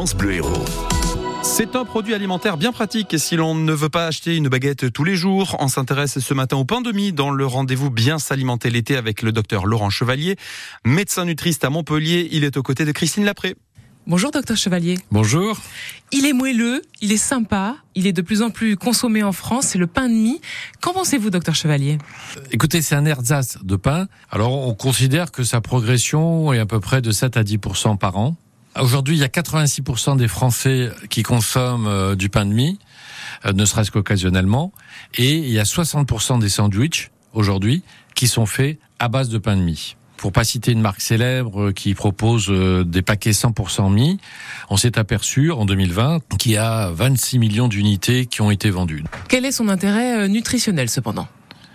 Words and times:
France 0.00 0.16
Bleu 0.16 0.32
Héros. 0.32 0.64
C'est 1.42 1.76
un 1.76 1.84
produit 1.84 2.14
alimentaire 2.14 2.56
bien 2.56 2.72
pratique 2.72 3.18
si 3.18 3.36
l'on 3.36 3.54
ne 3.54 3.72
veut 3.74 3.90
pas 3.90 4.06
acheter 4.06 4.34
une 4.34 4.48
baguette 4.48 4.90
tous 4.90 5.04
les 5.04 5.14
jours. 5.14 5.58
On 5.60 5.68
s'intéresse 5.68 6.20
ce 6.20 6.32
matin 6.32 6.56
au 6.56 6.64
pain 6.64 6.80
de 6.80 6.90
mie 6.90 7.12
dans 7.12 7.30
le 7.30 7.44
rendez-vous 7.44 7.90
bien 7.90 8.18
s'alimenter 8.18 8.70
l'été 8.70 8.96
avec 8.96 9.20
le 9.20 9.30
docteur 9.30 9.66
Laurent 9.66 9.90
Chevalier, 9.90 10.36
médecin 10.86 11.26
nutriste 11.26 11.66
à 11.66 11.68
Montpellier. 11.68 12.30
Il 12.32 12.44
est 12.44 12.56
aux 12.56 12.62
côtés 12.62 12.86
de 12.86 12.92
Christine 12.92 13.26
Lapré. 13.26 13.56
Bonjour 14.06 14.30
docteur 14.30 14.56
Chevalier. 14.56 14.96
Bonjour. 15.10 15.60
Il 16.12 16.24
est 16.24 16.32
moelleux, 16.32 16.80
il 17.02 17.12
est 17.12 17.18
sympa, 17.18 17.76
il 17.94 18.06
est 18.06 18.14
de 18.14 18.22
plus 18.22 18.40
en 18.40 18.48
plus 18.48 18.78
consommé 18.78 19.22
en 19.22 19.32
France, 19.32 19.66
c'est 19.66 19.78
le 19.78 19.86
pain 19.86 20.08
de 20.08 20.14
mie. 20.14 20.40
Qu'en 20.80 20.94
pensez-vous 20.94 21.28
docteur 21.28 21.54
Chevalier? 21.54 21.98
Écoutez, 22.52 22.80
c'est 22.80 22.94
un 22.94 23.04
ersatz 23.04 23.58
de 23.62 23.76
pain. 23.76 24.08
Alors 24.30 24.66
on 24.66 24.72
considère 24.72 25.30
que 25.30 25.44
sa 25.44 25.60
progression 25.60 26.54
est 26.54 26.58
à 26.58 26.64
peu 26.64 26.80
près 26.80 27.02
de 27.02 27.10
7 27.10 27.36
à 27.36 27.42
10% 27.42 27.98
par 27.98 28.16
an. 28.16 28.38
Aujourd'hui, 28.80 29.16
il 29.16 29.20
y 29.20 29.24
a 29.24 29.28
86% 29.28 30.16
des 30.16 30.28
Français 30.28 30.90
qui 31.10 31.22
consomment 31.22 31.86
euh, 31.86 32.14
du 32.14 32.30
pain 32.30 32.46
de 32.46 32.52
mie, 32.52 32.78
euh, 33.44 33.52
ne 33.52 33.64
serait-ce 33.66 33.90
qu'occasionnellement, 33.90 34.72
et 35.14 35.36
il 35.36 35.50
y 35.50 35.58
a 35.58 35.64
60% 35.64 36.38
des 36.40 36.48
sandwichs 36.48 37.10
aujourd'hui 37.34 37.82
qui 38.14 38.26
sont 38.26 38.46
faits 38.46 38.78
à 38.98 39.08
base 39.08 39.28
de 39.28 39.36
pain 39.36 39.56
de 39.56 39.62
mie. 39.62 39.96
Pour 40.16 40.32
pas 40.32 40.44
citer 40.44 40.72
une 40.72 40.80
marque 40.80 41.02
célèbre 41.02 41.68
euh, 41.68 41.72
qui 41.72 41.92
propose 41.94 42.48
des 42.48 43.02
paquets 43.02 43.32
100% 43.32 43.92
mie, 43.92 44.18
on 44.70 44.78
s'est 44.78 44.98
aperçu 44.98 45.50
en 45.50 45.66
2020 45.66 46.20
qu'il 46.38 46.52
y 46.52 46.56
a 46.56 46.90
26 46.90 47.38
millions 47.38 47.68
d'unités 47.68 48.24
qui 48.24 48.40
ont 48.40 48.50
été 48.50 48.70
vendues. 48.70 49.04
Quel 49.28 49.44
est 49.44 49.52
son 49.52 49.68
intérêt 49.68 50.26
nutritionnel 50.28 50.88
cependant? 50.88 51.28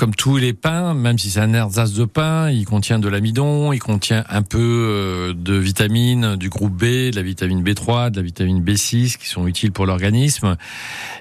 Comme 0.00 0.14
tous 0.14 0.38
les 0.38 0.54
pains, 0.54 0.94
même 0.94 1.18
si 1.18 1.28
c'est 1.28 1.40
un 1.40 1.52
ersatz 1.52 1.92
de 1.92 2.06
pain, 2.06 2.48
il 2.48 2.64
contient 2.64 2.98
de 2.98 3.06
l'amidon, 3.06 3.74
il 3.74 3.80
contient 3.80 4.24
un 4.30 4.40
peu 4.40 4.58
euh, 4.58 5.34
de 5.34 5.52
vitamines 5.52 6.36
du 6.36 6.48
groupe 6.48 6.72
B, 6.72 7.10
de 7.10 7.16
la 7.16 7.20
vitamine 7.20 7.62
B3, 7.62 8.10
de 8.10 8.16
la 8.16 8.22
vitamine 8.22 8.64
B6 8.64 9.18
qui 9.18 9.28
sont 9.28 9.46
utiles 9.46 9.72
pour 9.72 9.84
l'organisme. 9.84 10.56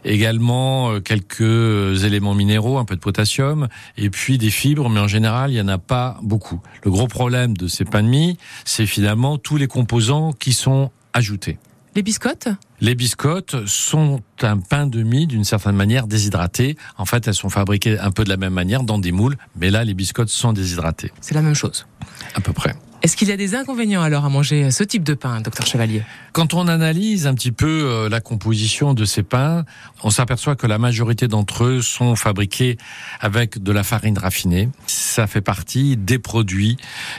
Également 0.05 0.91
euh, 0.91 1.01
quelques 1.01 2.05
éléments 2.05 2.33
minéraux, 2.33 2.77
un 2.77 2.85
peu 2.85 2.95
de 2.95 3.01
potassium, 3.01 3.67
et 3.97 4.09
puis 4.09 4.37
des 4.37 4.49
fibres, 4.49 4.87
mais 4.87 5.01
en 5.01 5.09
général, 5.09 5.51
il 5.51 5.55
n'y 5.55 5.61
en 5.61 5.67
a 5.67 5.77
pas 5.77 6.17
beaucoup. 6.23 6.61
Le 6.85 6.89
gros 6.89 7.07
problème 7.07 7.57
de 7.57 7.67
ces 7.67 7.83
pains 7.83 8.01
de 8.01 8.07
mie, 8.07 8.37
c'est 8.63 8.85
finalement 8.85 9.37
tous 9.37 9.57
les 9.57 9.67
composants 9.67 10.31
qui 10.31 10.53
sont 10.53 10.89
ajoutés. 11.11 11.57
Les 11.95 12.03
biscottes 12.03 12.47
Les 12.81 12.95
biscottes 12.95 13.65
sont 13.65 14.21
un 14.41 14.57
pain 14.57 14.87
de 14.87 15.01
mie 15.01 15.27
d'une 15.27 15.43
certaine 15.43 15.75
manière 15.75 16.07
déshydraté. 16.07 16.77
En 16.97 17.05
fait, 17.05 17.27
elles 17.27 17.33
sont 17.33 17.49
fabriquées 17.49 17.97
un 17.99 18.11
peu 18.11 18.23
de 18.23 18.29
la 18.29 18.37
même 18.37 18.53
manière 18.53 18.83
dans 18.83 18.99
des 18.99 19.11
moules, 19.11 19.37
mais 19.55 19.69
là, 19.71 19.83
les 19.83 19.93
biscottes 19.93 20.29
sont 20.29 20.53
déshydratées. 20.53 21.11
C'est 21.19 21.35
la 21.35 21.41
même 21.41 21.55
chose. 21.55 21.87
À 22.35 22.41
peu 22.41 22.53
près. 22.53 22.75
Est-ce 23.01 23.15
qu'il 23.15 23.29
y 23.29 23.31
a 23.31 23.37
des 23.37 23.55
inconvénients 23.55 24.01
alors 24.01 24.25
à 24.25 24.29
manger 24.29 24.71
ce 24.71 24.83
type 24.83 25.03
de 25.03 25.13
pain, 25.13 25.39
docteur 25.39 25.65
Chevalier? 25.65 26.03
Quand 26.33 26.53
on 26.53 26.67
analyse 26.67 27.27
un 27.27 27.33
petit 27.33 27.53
peu 27.53 27.85
euh, 27.85 28.09
la 28.09 28.19
composition 28.19 28.93
de 28.93 29.05
ces 29.05 29.23
pains, 29.23 29.63
on 30.03 30.09
s'aperçoit 30.09 30.57
que 30.57 30.67
la 30.67 30.77
majorité 30.77 31.29
d'entre 31.29 31.63
eux 31.63 31.81
sont 31.81 32.17
fabriqués 32.17 32.77
avec 33.21 33.63
de 33.63 33.71
la 33.71 33.83
farine 33.83 34.17
raffinée. 34.17 34.67
Ça 34.85 35.27
fait 35.27 35.39
partie 35.39 35.95
des 35.95 36.19
produits 36.19 36.75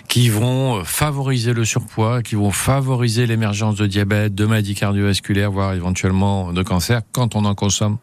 qui 0.07 0.29
vont 0.29 0.85
favoriser 0.85 1.55
le 1.55 1.65
surpoids, 1.65 2.23
qui 2.23 2.35
vont 2.35 2.51
favoriser 2.51 3.27
l'émergence 3.27 3.77
de 3.77 3.87
diabète, 3.87 4.35
de 4.35 4.45
maladies 4.45 4.75
cardiovasculaires, 4.75 5.51
voire 5.51 5.73
éventuellement 5.73 6.53
de 6.53 6.63
cancer 6.63 7.01
quand 7.13 7.37
on 7.37 7.47
en 7.47 7.55
consomme 7.55 7.97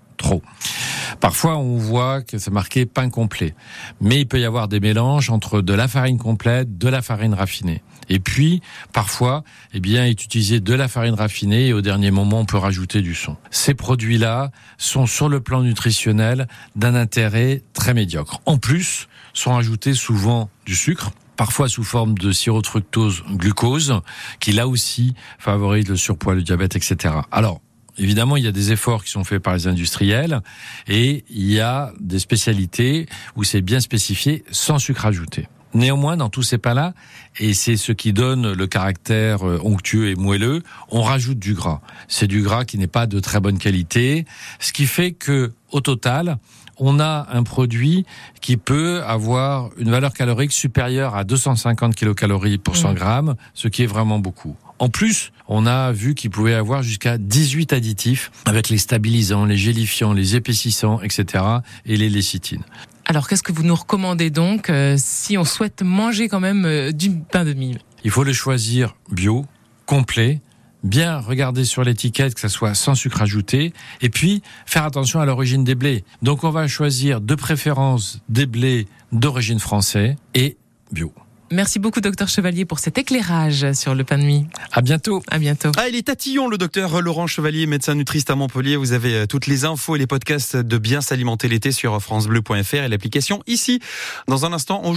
Parfois, 1.19 1.57
on 1.57 1.77
voit 1.77 2.21
que 2.21 2.37
c'est 2.37 2.51
marqué 2.51 2.85
pain 2.85 3.09
complet, 3.09 3.55
mais 4.01 4.21
il 4.21 4.27
peut 4.27 4.39
y 4.39 4.45
avoir 4.45 4.67
des 4.67 4.79
mélanges 4.79 5.29
entre 5.29 5.61
de 5.61 5.73
la 5.73 5.87
farine 5.87 6.17
complète, 6.17 6.77
de 6.77 6.87
la 6.87 7.01
farine 7.01 7.33
raffinée. 7.33 7.81
Et 8.09 8.19
puis, 8.19 8.61
parfois, 8.93 9.43
eh 9.73 9.79
bien, 9.79 10.05
est 10.05 10.23
utilisé 10.23 10.59
de 10.59 10.73
la 10.73 10.87
farine 10.87 11.15
raffinée 11.15 11.67
et 11.67 11.73
au 11.73 11.81
dernier 11.81 12.11
moment, 12.11 12.41
on 12.41 12.45
peut 12.45 12.57
rajouter 12.57 13.01
du 13.01 13.15
son. 13.15 13.35
Ces 13.51 13.73
produits-là 13.73 14.51
sont 14.77 15.05
sur 15.05 15.27
le 15.27 15.41
plan 15.41 15.61
nutritionnel 15.61 16.47
d'un 16.75 16.95
intérêt 16.95 17.63
très 17.73 17.93
médiocre. 17.93 18.39
En 18.45 18.57
plus, 18.57 19.07
sont 19.33 19.55
ajoutés 19.55 19.93
souvent 19.93 20.49
du 20.65 20.75
sucre 20.75 21.11
parfois 21.35 21.69
sous 21.69 21.83
forme 21.83 22.17
de 22.17 22.31
fructose 22.65 23.23
glucose, 23.29 24.01
qui 24.39 24.51
là 24.51 24.67
aussi 24.67 25.13
favorise 25.37 25.87
le 25.87 25.95
surpoids, 25.95 26.33
le 26.33 26.41
diabète, 26.41 26.75
etc. 26.75 27.13
Alors, 27.31 27.61
évidemment, 27.97 28.37
il 28.37 28.43
y 28.43 28.47
a 28.47 28.51
des 28.51 28.71
efforts 28.71 29.03
qui 29.03 29.11
sont 29.11 29.23
faits 29.23 29.41
par 29.41 29.53
les 29.53 29.67
industriels 29.67 30.41
et 30.87 31.23
il 31.29 31.51
y 31.51 31.59
a 31.59 31.91
des 31.99 32.19
spécialités 32.19 33.07
où 33.35 33.43
c'est 33.43 33.61
bien 33.61 33.79
spécifié 33.79 34.43
sans 34.51 34.79
sucre 34.79 35.05
ajouté. 35.05 35.47
Néanmoins, 35.73 36.17
dans 36.17 36.29
tous 36.29 36.43
ces 36.43 36.57
pains-là, 36.57 36.93
et 37.39 37.53
c'est 37.53 37.77
ce 37.77 37.91
qui 37.91 38.13
donne 38.13 38.53
le 38.53 38.67
caractère 38.67 39.47
euh, 39.47 39.59
onctueux 39.63 40.09
et 40.09 40.15
moelleux, 40.15 40.63
on 40.89 41.01
rajoute 41.01 41.39
du 41.39 41.53
gras. 41.53 41.81
C'est 42.07 42.27
du 42.27 42.41
gras 42.41 42.63
qui 42.65 42.77
n'est 42.77 42.87
pas 42.87 43.05
de 43.05 43.19
très 43.19 43.39
bonne 43.39 43.59
qualité, 43.59 44.25
ce 44.59 44.71
qui 44.71 44.85
fait 44.85 45.11
que, 45.11 45.51
au 45.71 45.81
total, 45.81 46.37
on 46.77 46.99
a 46.99 47.27
un 47.31 47.43
produit 47.43 48.05
qui 48.39 48.55
peut 48.57 49.03
avoir 49.03 49.69
une 49.77 49.91
valeur 49.91 50.13
calorique 50.13 50.51
supérieure 50.51 51.15
à 51.15 51.23
250 51.23 51.95
kilocalories 51.95 52.57
pour 52.57 52.77
100 52.77 52.91
mmh. 52.91 52.95
grammes, 52.95 53.35
ce 53.53 53.67
qui 53.67 53.83
est 53.83 53.87
vraiment 53.87 54.19
beaucoup. 54.19 54.55
En 54.79 54.89
plus, 54.89 55.31
on 55.47 55.65
a 55.65 55.91
vu 55.91 56.13
qu'il 56.13 56.29
pouvait 56.29 56.53
avoir 56.53 56.83
jusqu'à 56.83 57.17
18 57.17 57.73
additifs 57.73 58.31
avec 58.45 58.69
les 58.69 58.77
stabilisants, 58.77 59.45
les 59.45 59.57
gélifiants, 59.57 60.13
les 60.13 60.35
épaississants, 60.35 61.01
etc. 61.01 61.43
et 61.85 61.97
les 61.97 62.09
lécithines. 62.09 62.63
Alors, 63.05 63.27
qu'est-ce 63.27 63.43
que 63.43 63.53
vous 63.53 63.63
nous 63.63 63.75
recommandez 63.75 64.29
donc 64.29 64.69
euh, 64.69 64.95
si 64.97 65.37
on 65.37 65.45
souhaite 65.45 65.81
manger 65.81 66.27
quand 66.27 66.41
même 66.41 66.65
euh, 66.65 66.91
du 66.91 67.09
pain 67.11 67.45
de 67.45 67.53
mie? 67.53 67.77
Il 68.03 68.11
faut 68.11 68.23
le 68.23 68.33
choisir 68.33 68.95
bio, 69.09 69.45
complet, 69.85 70.41
bien 70.83 71.19
regarder 71.19 71.65
sur 71.65 71.83
l'étiquette 71.83 72.35
que 72.35 72.39
ça 72.39 72.49
soit 72.49 72.73
sans 72.73 72.95
sucre 72.95 73.21
ajouté 73.21 73.73
et 74.01 74.09
puis 74.09 74.41
faire 74.65 74.83
attention 74.83 75.19
à 75.19 75.25
l'origine 75.25 75.63
des 75.63 75.75
blés. 75.75 76.03
Donc 76.21 76.43
on 76.43 76.49
va 76.49 76.67
choisir 76.67 77.21
de 77.21 77.35
préférence 77.35 78.19
des 78.29 78.45
blés 78.45 78.87
d'origine 79.11 79.59
française 79.59 80.15
et 80.33 80.57
bio. 80.91 81.13
Merci 81.51 81.79
beaucoup, 81.79 82.01
docteur 82.01 82.27
Chevalier, 82.27 82.65
pour 82.65 82.79
cet 82.79 82.97
éclairage 82.97 83.71
sur 83.73 83.95
le 83.95 84.03
pain 84.03 84.17
de 84.17 84.23
mie. 84.23 84.45
À 84.71 84.81
bientôt. 84.81 85.23
À 85.29 85.39
bientôt. 85.39 85.71
Ah, 85.77 85.87
il 85.87 85.95
est 85.95 86.03
tatillon, 86.03 86.47
le 86.49 86.57
docteur 86.57 87.01
Laurent 87.01 87.27
Chevalier, 87.27 87.67
médecin 87.67 87.95
nutriste 87.95 88.29
à 88.29 88.35
Montpellier. 88.35 88.75
Vous 88.75 88.91
avez 88.91 89.13
euh, 89.13 89.25
toutes 89.25 89.47
les 89.47 89.63
infos 89.63 89.95
et 89.95 89.99
les 89.99 90.07
podcasts 90.07 90.57
de 90.57 90.77
bien 90.77 91.01
s'alimenter 91.01 91.47
l'été 91.47 91.71
sur 91.71 92.01
FranceBleu.fr 92.01 92.75
et 92.75 92.87
l'application 92.89 93.41
ici. 93.47 93.79
Dans 94.27 94.45
un 94.45 94.53
instant, 94.53 94.81
on 94.83 94.93
joue 94.93 94.95